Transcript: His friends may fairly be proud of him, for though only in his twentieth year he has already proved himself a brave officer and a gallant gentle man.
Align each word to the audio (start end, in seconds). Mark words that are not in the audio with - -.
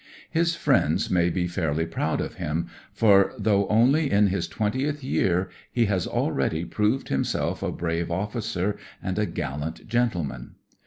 His 0.31 0.55
friends 0.55 1.11
may 1.11 1.29
fairly 1.45 1.85
be 1.85 1.91
proud 1.91 2.21
of 2.21 2.33
him, 2.37 2.65
for 2.91 3.33
though 3.37 3.67
only 3.67 4.09
in 4.11 4.29
his 4.29 4.47
twentieth 4.47 5.03
year 5.03 5.49
he 5.71 5.85
has 5.85 6.07
already 6.07 6.65
proved 6.65 7.09
himself 7.09 7.61
a 7.61 7.71
brave 7.71 8.09
officer 8.09 8.77
and 9.03 9.19
a 9.19 9.27
gallant 9.27 9.87
gentle 9.87 10.23
man. 10.23 10.55